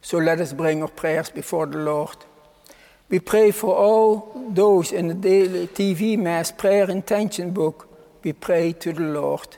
So 0.00 0.18
let 0.18 0.40
us 0.40 0.52
bring 0.52 0.82
our 0.82 0.88
prayers 0.88 1.28
before 1.28 1.66
the 1.66 1.78
Lord. 1.78 2.16
We 3.08 3.18
pray 3.18 3.50
for 3.50 3.74
all 3.74 4.48
those 4.54 4.92
in 4.92 5.08
the 5.08 5.14
daily 5.14 5.66
TV 5.66 6.16
Mass 6.16 6.52
prayer 6.52 6.88
intention 6.88 7.50
book. 7.50 7.88
We 8.22 8.32
pray 8.32 8.74
to 8.74 8.92
the 8.92 9.02
Lord. 9.02 9.56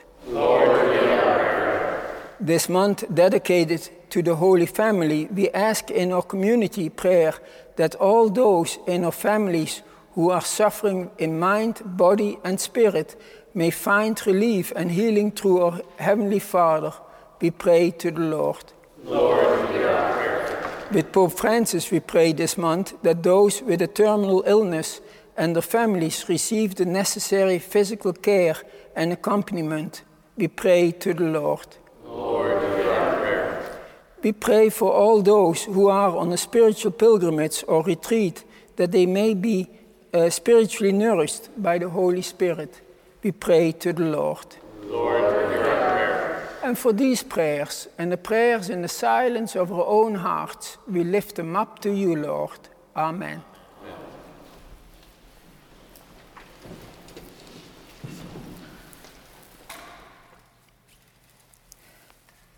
This 2.43 2.67
month 2.67 3.05
dedicated 3.15 3.89
to 4.09 4.21
the 4.21 4.35
Holy 4.35 4.65
Family, 4.65 5.29
we 5.33 5.49
ask 5.51 5.89
in 5.89 6.11
our 6.11 6.21
community 6.21 6.89
prayer 6.89 7.35
that 7.77 7.95
all 7.95 8.29
those 8.29 8.79
in 8.85 9.05
our 9.05 9.13
families 9.13 9.81
who 10.15 10.29
are 10.29 10.41
suffering 10.41 11.09
in 11.17 11.39
mind, 11.39 11.81
body, 11.85 12.37
and 12.43 12.59
spirit 12.59 13.15
may 13.53 13.69
find 13.71 14.21
relief 14.27 14.73
and 14.75 14.91
healing 14.91 15.31
through 15.31 15.61
our 15.61 15.81
Heavenly 15.97 16.39
Father. 16.39 16.91
We 17.39 17.51
pray 17.51 17.91
to 17.91 18.11
the 18.11 18.19
Lord. 18.19 18.73
Lord, 19.05 19.69
hear 19.69 19.87
our 19.87 20.13
prayer. 20.13 20.87
With 20.91 21.13
Pope 21.13 21.31
Francis, 21.31 21.91
we 21.91 22.01
pray 22.01 22.33
this 22.33 22.57
month 22.57 23.01
that 23.03 23.23
those 23.23 23.61
with 23.61 23.81
a 23.81 23.87
terminal 23.87 24.43
illness 24.45 24.99
and 25.37 25.55
their 25.55 25.61
families 25.61 26.27
receive 26.27 26.75
the 26.75 26.85
necessary 26.85 27.57
physical 27.59 28.11
care 28.11 28.57
and 28.97 29.13
accompaniment. 29.13 30.03
We 30.35 30.49
pray 30.49 30.91
to 30.91 31.13
the 31.13 31.23
Lord. 31.23 31.77
Lord, 32.05 32.61
hear 32.61 32.91
our 32.91 33.15
prayer. 33.19 33.79
We 34.23 34.31
pray 34.31 34.69
for 34.69 34.91
all 34.91 35.21
those 35.21 35.65
who 35.65 35.89
are 35.89 36.15
on 36.15 36.31
a 36.31 36.37
spiritual 36.37 36.91
pilgrimage 36.91 37.63
or 37.67 37.83
retreat 37.83 38.45
that 38.77 38.91
they 38.93 39.05
may 39.05 39.33
be 39.33 39.69
uh, 40.13 40.29
spiritually 40.29 40.93
nourished 40.93 41.49
by 41.61 41.77
the 41.77 41.89
Holy 41.89 42.21
Spirit. 42.21 42.81
We 43.21 43.33
pray 43.33 43.73
to 43.73 43.91
the 43.91 44.05
Lord. 44.05 44.45
Lord, 44.85 45.21
hear 45.51 45.63
our 45.63 45.91
prayer. 45.91 46.49
And 46.63 46.77
for 46.77 46.93
these 46.93 47.21
prayers 47.21 47.89
and 47.97 48.11
the 48.11 48.17
prayers 48.17 48.69
in 48.69 48.81
the 48.81 48.87
silence 48.87 49.57
of 49.57 49.73
our 49.73 49.85
own 49.85 50.15
hearts, 50.15 50.77
we 50.87 51.03
lift 51.03 51.35
them 51.35 51.57
up 51.57 51.79
to 51.79 51.93
you, 51.93 52.15
Lord. 52.15 52.59
Amen. 52.95 53.43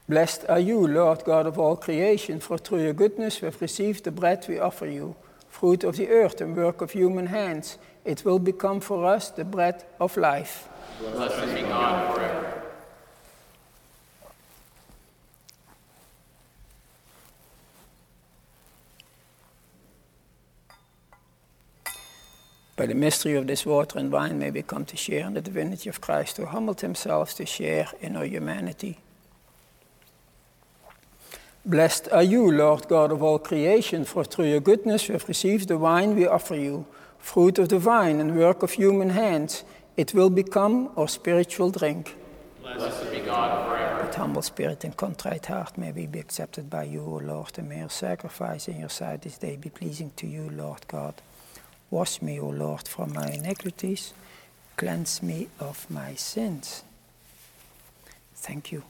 Blessed 0.07 0.45
are 0.47 0.59
you, 0.59 0.87
Lord 0.87 1.23
God 1.23 1.47
of 1.47 1.57
all 1.57 1.75
creation, 1.75 2.39
for 2.39 2.59
through 2.59 2.83
your 2.83 2.93
goodness 2.93 3.41
we 3.41 3.47
have 3.47 3.59
received 3.59 4.03
the 4.03 4.11
bread 4.11 4.45
we 4.47 4.59
offer 4.59 4.85
you, 4.85 5.15
fruit 5.49 5.83
of 5.83 5.97
the 5.97 6.09
earth 6.09 6.41
and 6.41 6.55
work 6.55 6.81
of 6.81 6.91
human 6.91 7.25
hands. 7.25 7.79
It 8.03 8.23
will 8.23 8.37
become 8.37 8.81
for 8.81 9.03
us 9.03 9.31
the 9.31 9.43
bread 9.43 9.83
of 9.99 10.15
life. 10.15 10.69
Blessed 10.99 11.55
be 11.55 11.61
God 11.61 12.13
forever. 12.13 12.61
By 22.75 22.85
the 22.85 22.93
mystery 22.93 23.33
of 23.33 23.47
this 23.47 23.65
water 23.65 23.97
and 23.97 24.11
wine 24.11 24.37
may 24.37 24.51
we 24.51 24.61
come 24.61 24.85
to 24.85 24.97
share 24.97 25.25
in 25.25 25.33
the 25.33 25.41
divinity 25.41 25.89
of 25.89 25.99
Christ, 25.99 26.37
who 26.37 26.45
humbled 26.45 26.81
himself 26.81 27.33
to 27.35 27.45
share 27.47 27.87
in 28.01 28.15
our 28.15 28.25
humanity. 28.25 28.99
Blessed 31.67 32.09
are 32.11 32.21
you, 32.21 32.51
Lord 32.51 32.87
God 32.87 33.11
of 33.11 33.23
all 33.23 33.39
creation, 33.39 34.05
for 34.05 34.23
through 34.23 34.45
your 34.45 34.59
goodness 34.59 35.07
we 35.07 35.13
have 35.13 35.27
received 35.27 35.67
the 35.67 35.79
wine 35.79 36.15
we 36.15 36.27
offer 36.27 36.55
you, 36.55 36.85
fruit 37.17 37.57
of 37.57 37.69
the 37.69 37.79
vine 37.79 38.19
and 38.19 38.37
work 38.37 38.61
of 38.61 38.73
human 38.73 39.09
hands. 39.09 39.63
It 39.97 40.13
will 40.13 40.29
become 40.29 40.91
our 40.95 41.07
spiritual 41.07 41.71
drink. 41.71 42.15
Blessed 42.61 43.11
be 43.11 43.19
God 43.21 43.67
forever. 43.67 44.05
With 44.05 44.13
humble 44.13 44.43
spirit 44.43 44.83
and 44.83 44.95
contrite 44.95 45.47
heart 45.47 45.75
may 45.75 45.91
we 45.91 46.05
be 46.05 46.19
accepted 46.19 46.69
by 46.69 46.83
you, 46.83 47.01
O 47.01 47.15
Lord, 47.23 47.57
and 47.57 47.67
may 47.67 47.81
our 47.81 47.89
sacrifice 47.89 48.67
in 48.67 48.79
your 48.79 48.89
sight 48.89 49.23
this 49.23 49.39
day 49.39 49.55
be 49.55 49.69
pleasing 49.69 50.11
to 50.17 50.27
you, 50.27 50.51
Lord 50.51 50.87
God. 50.87 51.15
Wash 51.89 52.21
me, 52.21 52.39
O 52.39 52.49
Lord, 52.49 52.87
from 52.87 53.13
my 53.13 53.31
iniquities, 53.31 54.13
cleanse 54.77 55.23
me 55.23 55.47
of 55.59 55.89
my 55.89 56.13
sins. 56.13 56.83
Thank 58.35 58.71
you. 58.71 58.83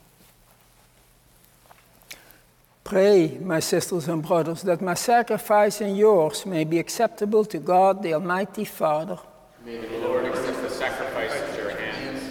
Pray, 2.86 3.36
my 3.42 3.58
sisters 3.58 4.06
and 4.06 4.22
brothers, 4.22 4.62
that 4.62 4.80
my 4.80 4.94
sacrifice 4.94 5.80
and 5.80 5.96
yours 5.96 6.46
may 6.46 6.62
be 6.62 6.78
acceptable 6.78 7.44
to 7.44 7.58
God, 7.58 8.00
the 8.00 8.14
Almighty 8.14 8.64
Father. 8.64 9.18
May 9.64 9.78
the 9.78 9.98
Lord 10.06 10.24
accept 10.24 10.62
the 10.62 10.70
sacrifice 10.70 11.32
at 11.32 11.58
your 11.58 11.70
hands, 11.70 12.22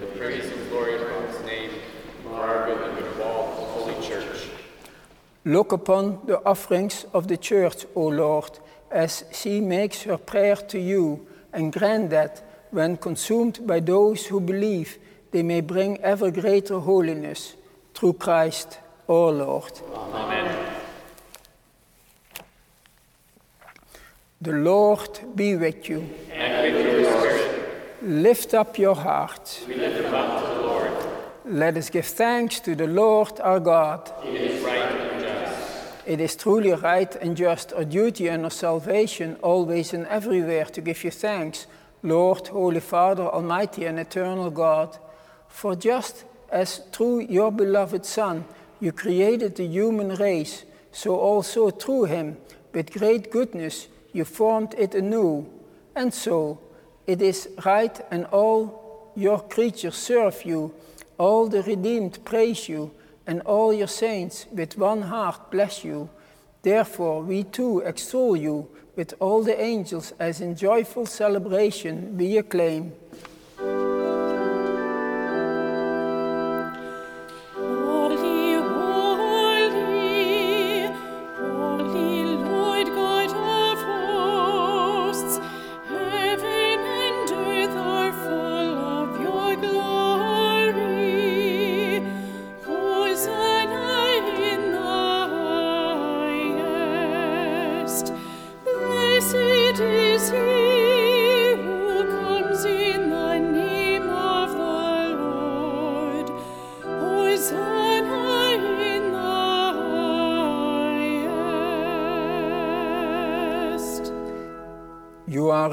the 0.00 0.06
praise 0.18 0.50
and 0.50 0.70
glory 0.70 0.94
of 0.94 1.28
his 1.28 1.44
name, 1.44 1.72
for 2.22 2.36
our 2.36 2.64
good 2.64 2.88
and 2.88 2.98
good 2.98 3.06
of 3.06 3.20
all 3.20 3.48
the 3.48 3.92
holy 3.92 4.08
church. 4.08 4.48
Look 5.44 5.72
upon 5.72 6.20
the 6.24 6.42
offerings 6.42 7.04
of 7.12 7.28
the 7.28 7.36
church, 7.36 7.84
O 7.94 8.06
Lord, 8.06 8.58
as 8.90 9.24
she 9.30 9.60
makes 9.60 10.04
her 10.04 10.16
prayer 10.16 10.56
to 10.56 10.80
you, 10.80 11.26
and 11.52 11.70
grant 11.70 12.08
that, 12.08 12.42
when 12.70 12.96
consumed 12.96 13.66
by 13.66 13.80
those 13.80 14.24
who 14.24 14.40
believe, 14.40 14.96
they 15.32 15.42
may 15.42 15.60
bring 15.60 16.00
ever 16.00 16.30
greater 16.30 16.78
holiness 16.78 17.56
through 17.92 18.14
Christ 18.14 18.78
our 19.08 19.32
Lord. 19.32 19.72
Amen. 19.94 20.74
The 24.40 24.52
Lord 24.52 25.18
be 25.34 25.56
with 25.56 25.88
you. 25.88 26.08
And 26.32 26.74
with 26.74 26.86
your 26.86 27.20
spirit, 27.20 28.02
Lift 28.02 28.54
up 28.54 28.78
your 28.78 28.94
hearts. 28.94 29.64
we 29.66 29.74
lift 29.74 30.02
them 30.02 30.14
up 30.14 30.42
to 30.42 30.48
the 30.54 30.60
Lord. 30.62 30.92
Let 31.44 31.76
us 31.76 31.90
give 31.90 32.06
thanks 32.06 32.60
to 32.60 32.76
the 32.76 32.86
Lord 32.86 33.40
our 33.40 33.58
God. 33.58 34.12
It 34.24 34.34
is 34.34 34.62
right 34.64 34.78
and 34.78 35.20
just. 35.22 36.06
It 36.06 36.20
is 36.20 36.36
truly 36.36 36.72
right 36.72 37.16
and 37.16 37.36
just, 37.36 37.72
our 37.72 37.84
duty 37.84 38.28
and 38.28 38.44
our 38.44 38.50
salvation, 38.52 39.36
always 39.42 39.92
and 39.92 40.06
everywhere, 40.06 40.66
to 40.66 40.80
give 40.80 41.02
you 41.02 41.10
thanks, 41.10 41.66
Lord, 42.04 42.46
Holy 42.48 42.80
Father, 42.80 43.24
Almighty 43.24 43.86
and 43.86 43.98
eternal 43.98 44.50
God. 44.50 44.96
For 45.48 45.74
just 45.74 46.24
as 46.50 46.78
through 46.92 47.20
your 47.22 47.50
beloved 47.50 48.06
Son 48.06 48.44
you 48.80 48.92
created 48.92 49.56
the 49.56 49.66
human 49.66 50.14
race, 50.16 50.64
so 50.92 51.16
also 51.16 51.70
through 51.70 52.04
him, 52.04 52.36
with 52.72 52.92
great 52.92 53.30
goodness, 53.30 53.88
you 54.12 54.24
formed 54.24 54.74
it 54.78 54.94
anew. 54.94 55.46
And 55.94 56.12
so 56.12 56.60
it 57.06 57.20
is 57.22 57.48
right, 57.64 57.98
and 58.10 58.26
all 58.26 59.12
your 59.16 59.40
creatures 59.40 59.96
serve 59.96 60.44
you, 60.44 60.72
all 61.18 61.48
the 61.48 61.62
redeemed 61.62 62.24
praise 62.24 62.68
you, 62.68 62.90
and 63.26 63.40
all 63.42 63.72
your 63.72 63.88
saints 63.88 64.46
with 64.52 64.78
one 64.78 65.02
heart 65.02 65.50
bless 65.50 65.84
you. 65.84 66.08
Therefore, 66.62 67.22
we 67.22 67.44
too 67.44 67.80
extol 67.80 68.36
you 68.36 68.68
with 68.96 69.14
all 69.20 69.42
the 69.42 69.60
angels 69.60 70.12
as 70.18 70.40
in 70.40 70.56
joyful 70.56 71.06
celebration 71.06 72.16
we 72.16 72.36
acclaim. 72.38 72.92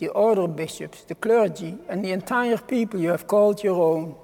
the 0.00 0.08
order 0.08 0.48
bishops, 0.48 1.02
the 1.04 1.14
clergy, 1.14 1.76
and 1.88 2.02
the 2.02 2.10
entire 2.10 2.56
people 2.56 2.98
you 2.98 3.10
have 3.10 3.26
called 3.26 3.62
your 3.62 3.80
own. 3.80 4.16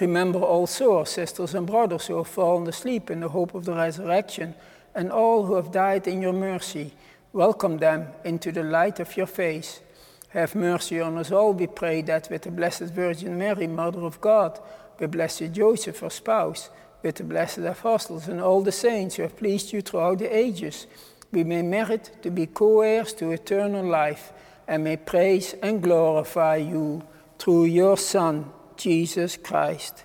Remember 0.00 0.38
also 0.38 0.98
our 0.98 1.06
sisters 1.06 1.54
and 1.54 1.66
brothers 1.66 2.06
who 2.06 2.16
have 2.16 2.28
fallen 2.28 2.68
asleep 2.68 3.10
in 3.10 3.20
the 3.20 3.28
hope 3.28 3.54
of 3.54 3.64
the 3.64 3.74
resurrection, 3.74 4.54
and 4.94 5.10
all 5.10 5.44
who 5.44 5.56
have 5.56 5.72
died 5.72 6.06
in 6.06 6.22
your 6.22 6.32
mercy. 6.32 6.92
Welcome 7.32 7.78
them 7.78 8.06
into 8.24 8.52
the 8.52 8.62
light 8.62 9.00
of 9.00 9.16
your 9.16 9.26
face. 9.26 9.80
Have 10.28 10.54
mercy 10.54 11.00
on 11.00 11.18
us 11.18 11.32
all, 11.32 11.52
we 11.52 11.66
pray, 11.66 12.02
that 12.02 12.28
with 12.30 12.42
the 12.42 12.50
Blessed 12.52 12.94
Virgin 12.94 13.36
Mary, 13.36 13.66
Mother 13.66 14.04
of 14.04 14.20
God, 14.20 14.58
with 15.00 15.10
Blessed 15.10 15.52
Joseph, 15.52 15.98
her 15.98 16.10
spouse, 16.10 16.70
with 17.02 17.16
the 17.16 17.24
blessed 17.24 17.58
apostles 17.58 18.28
and 18.28 18.40
all 18.40 18.62
the 18.62 18.72
saints 18.72 19.16
who 19.16 19.22
have 19.22 19.36
pleased 19.36 19.72
you 19.72 19.80
throughout 19.80 20.18
the 20.18 20.34
ages, 20.34 20.86
we 21.32 21.42
may 21.42 21.62
merit 21.62 22.10
to 22.22 22.30
be 22.30 22.46
co 22.46 22.80
heirs 22.80 23.12
to 23.14 23.32
eternal 23.32 23.84
life 23.84 24.32
and 24.68 24.84
may 24.84 24.96
praise 24.96 25.54
and 25.62 25.82
glorify 25.82 26.56
you 26.56 27.02
through 27.38 27.64
your 27.64 27.96
Son, 27.96 28.50
Jesus 28.76 29.36
Christ. 29.36 30.04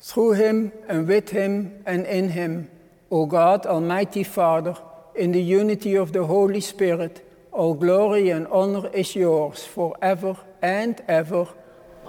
Through 0.00 0.32
him 0.32 0.72
and 0.88 1.08
with 1.08 1.30
him 1.30 1.82
and 1.86 2.06
in 2.06 2.30
him, 2.30 2.70
O 3.10 3.26
God, 3.26 3.66
Almighty 3.66 4.24
Father, 4.24 4.76
in 5.14 5.32
the 5.32 5.42
unity 5.42 5.96
of 5.96 6.12
the 6.12 6.26
Holy 6.26 6.60
Spirit, 6.60 7.26
all 7.52 7.74
glory 7.74 8.30
and 8.30 8.46
honor 8.48 8.88
is 8.88 9.14
yours 9.14 9.64
forever 9.64 10.36
and 10.60 11.00
ever. 11.06 11.46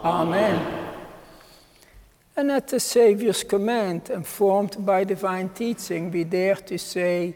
Amen. 0.04 0.92
And 2.36 2.52
at 2.52 2.68
the 2.68 2.80
Saviour's 2.80 3.44
command, 3.44 4.10
and 4.10 4.26
formed 4.28 4.86
by 4.86 5.04
divine 5.06 5.50
teaching, 5.50 6.12
we 6.12 6.26
dare 6.26 6.56
to 6.56 6.78
say, 6.78 7.36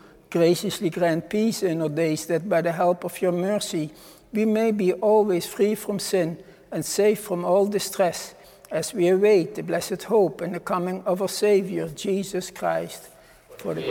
Graciously 0.31 0.89
grant 0.89 1.29
peace 1.29 1.61
in 1.61 1.81
our 1.81 1.89
days, 1.89 2.25
that 2.27 2.47
by 2.47 2.61
the 2.61 2.71
help 2.71 3.03
of 3.03 3.21
your 3.21 3.33
mercy 3.33 3.91
we 4.31 4.45
may 4.45 4.71
be 4.71 4.93
always 4.93 5.45
free 5.45 5.75
from 5.75 5.99
sin 5.99 6.41
and 6.71 6.85
safe 6.85 7.19
from 7.19 7.43
all 7.43 7.67
distress, 7.67 8.33
as 8.71 8.93
we 8.93 9.09
await 9.09 9.55
the 9.55 9.61
blessed 9.61 10.03
hope 10.03 10.39
and 10.39 10.55
the 10.55 10.59
coming 10.61 11.03
of 11.03 11.21
our 11.21 11.27
Savior, 11.27 11.89
Jesus 11.89 12.49
Christ. 12.49 13.09
For 13.57 13.73
the 13.73 13.81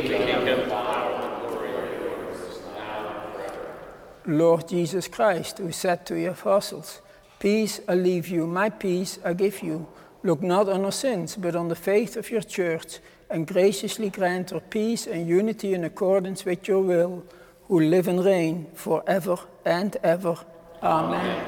Lord 4.26 4.66
Jesus 4.66 5.09
Christ, 5.09 5.59
who 5.59 5.72
said 5.72 6.07
to 6.07 6.18
your 6.18 6.33
apostles, 6.33 7.03
Peace 7.38 7.81
I 7.87 7.94
leave 7.94 8.29
you, 8.29 8.46
my 8.46 8.70
peace 8.70 9.18
I 9.24 9.35
give 9.35 9.62
you. 9.62 9.87
Look 10.23 10.43
not 10.43 10.69
on 10.69 10.85
our 10.85 10.93
sins, 10.93 11.37
but 11.37 11.57
on 11.57 11.69
the 11.69 11.75
faith 11.75 12.17
of 12.17 12.31
your 12.31 12.43
church, 12.43 12.99
and 13.31 13.47
graciously 13.47 14.11
grant 14.11 14.51
her 14.51 14.61
peace 14.61 15.07
and 15.07 15.27
unity 15.27 15.73
in 15.73 15.85
accordance 15.85 16.45
with 16.45 16.69
your 16.69 16.83
will, 16.83 17.25
who 17.69 17.81
live 17.81 18.09
and 18.09 18.25
reign 18.25 18.67
forever 18.75 19.39
and 19.65 19.97
ever. 20.03 20.37
Amen. 20.83 21.47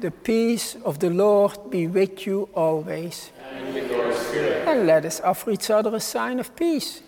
The 0.00 0.10
peace 0.10 0.76
of 0.84 0.98
the 0.98 1.10
Lord 1.10 1.70
be 1.70 1.86
with 1.86 2.26
you 2.26 2.48
always. 2.54 3.30
And 3.52 3.74
with 3.74 3.90
your 3.90 4.12
spirit. 4.14 4.66
And 4.66 4.86
let 4.86 5.04
us 5.04 5.20
offer 5.20 5.50
each 5.50 5.70
other 5.70 5.94
a 5.94 6.00
sign 6.00 6.40
of 6.40 6.56
peace. 6.56 7.02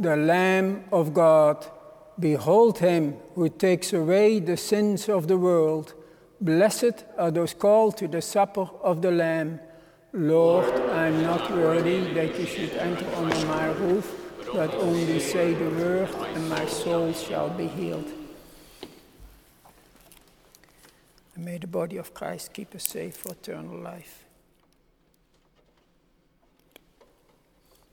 The 0.00 0.16
Lamb 0.16 0.84
of 0.92 1.12
God. 1.12 1.66
Behold 2.18 2.78
him 2.78 3.16
who 3.34 3.48
takes 3.48 3.92
away 3.92 4.40
the 4.40 4.56
sins 4.56 5.08
of 5.08 5.28
the 5.28 5.36
world. 5.36 5.94
Blessed 6.40 7.04
are 7.18 7.30
those 7.30 7.54
called 7.54 7.98
to 7.98 8.08
the 8.08 8.22
supper 8.22 8.68
of 8.82 9.02
the 9.02 9.10
Lamb. 9.10 9.60
Lord, 10.12 10.64
I 10.90 11.08
am 11.08 11.22
not 11.22 11.50
worthy 11.50 12.12
that 12.14 12.38
you 12.38 12.46
should 12.46 12.72
enter 12.72 13.06
under 13.14 13.46
my 13.46 13.66
roof, 13.66 14.10
but 14.52 14.74
only 14.74 15.20
say 15.20 15.54
the 15.54 15.70
word, 15.70 16.08
and 16.34 16.48
my 16.48 16.66
soul 16.66 17.12
shall 17.12 17.50
be 17.50 17.68
healed. 17.68 18.10
And 21.34 21.44
may 21.44 21.58
the 21.58 21.66
body 21.66 21.98
of 21.98 22.12
Christ 22.12 22.52
keep 22.52 22.74
us 22.74 22.84
safe 22.84 23.16
for 23.16 23.32
eternal 23.32 23.78
life. 23.78 24.24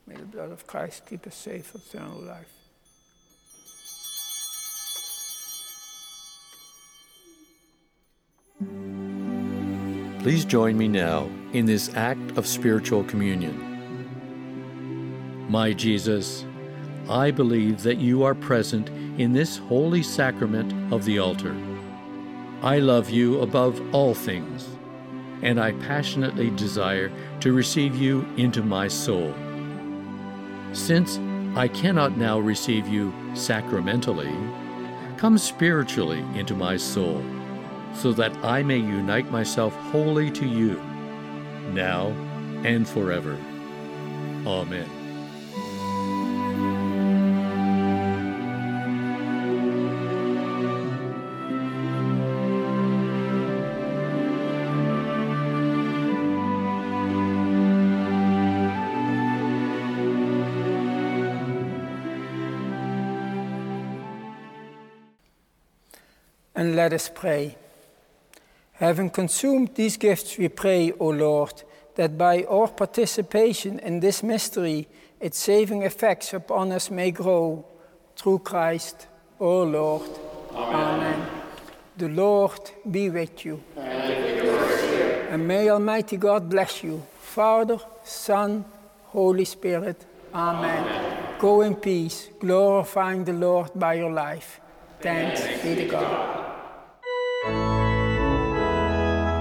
May 0.07 0.15
the 0.15 0.25
blood 0.25 0.51
of 0.51 0.65
Christ 0.65 1.05
keep 1.05 1.27
us 1.27 1.35
safe 1.35 1.65
for 1.65 1.79
eternal 1.79 2.21
life. 2.21 2.53
Please 10.23 10.45
join 10.45 10.77
me 10.77 10.87
now 10.87 11.29
in 11.51 11.65
this 11.65 11.93
act 11.93 12.37
of 12.37 12.47
spiritual 12.47 13.03
communion. 13.03 13.63
My 15.49 15.73
Jesus, 15.73 16.45
I 17.09 17.31
believe 17.31 17.83
that 17.83 17.97
you 17.97 18.23
are 18.23 18.33
present 18.33 18.89
in 19.19 19.33
this 19.33 19.57
holy 19.57 20.03
sacrament 20.03 20.93
of 20.93 21.03
the 21.03 21.19
altar. 21.19 21.55
I 22.61 22.79
love 22.79 23.09
you 23.09 23.41
above 23.41 23.81
all 23.93 24.13
things, 24.13 24.67
and 25.41 25.59
I 25.59 25.73
passionately 25.73 26.49
desire 26.51 27.11
to 27.41 27.51
receive 27.53 27.95
you 27.95 28.25
into 28.37 28.63
my 28.63 28.87
soul. 28.87 29.33
Since 30.77 31.19
I 31.57 31.67
cannot 31.67 32.17
now 32.17 32.39
receive 32.39 32.87
you 32.87 33.11
sacramentally, 33.33 34.31
come 35.17 35.37
spiritually 35.37 36.23
into 36.35 36.55
my 36.55 36.77
soul 36.77 37.25
so 37.93 38.13
that 38.13 38.31
I 38.45 38.61
may 38.61 38.77
unite 38.77 39.29
myself 39.31 39.73
wholly 39.91 40.29
to 40.31 40.47
you, 40.47 40.79
now 41.73 42.09
and 42.63 42.87
forever. 42.87 43.37
Amen. 44.45 44.96
And 66.57 66.75
let 66.75 66.91
us 66.91 67.09
pray. 67.13 67.55
Having 68.73 69.11
consumed 69.11 69.75
these 69.75 69.95
gifts, 69.95 70.37
we 70.39 70.49
pray, 70.49 70.91
O 70.99 71.09
Lord, 71.09 71.63
that 71.95 72.17
by 72.17 72.45
our 72.45 72.67
participation 72.67 73.77
in 73.79 73.99
this 73.99 74.23
mystery, 74.23 74.87
its 75.19 75.37
saving 75.37 75.83
effects 75.83 76.33
upon 76.33 76.71
us 76.71 76.89
may 76.89 77.11
grow. 77.11 77.63
Through 78.15 78.39
Christ, 78.39 79.05
O 79.39 79.61
Lord. 79.61 80.09
Amen. 80.51 80.75
Amen. 80.75 81.27
The 81.95 82.09
Lord 82.09 82.71
be 82.89 83.11
with 83.11 83.45
you. 83.45 83.63
And 83.75 85.47
may 85.47 85.69
Almighty 85.69 86.17
God 86.17 86.49
bless 86.49 86.83
you, 86.83 87.03
Father, 87.21 87.77
Son, 88.03 88.65
Holy 89.05 89.45
Spirit. 89.45 90.03
Amen. 90.33 90.83
Amen. 90.83 91.35
Go 91.37 91.61
in 91.61 91.75
peace, 91.75 92.29
glorifying 92.39 93.23
the 93.25 93.33
Lord 93.33 93.69
by 93.75 93.93
your 93.93 94.11
life. 94.11 94.59
Thanks 94.99 95.41
be 95.61 95.75
to 95.75 95.85
God. 95.85 96.26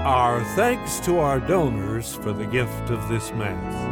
Our 0.07 0.41
thanks 0.55 1.01
to 1.01 1.19
our 1.19 1.37
donors 1.37 2.15
for 2.15 2.31
the 2.31 2.45
gift 2.45 2.91
of 2.91 3.09
this 3.09 3.29
Mass. 3.33 3.86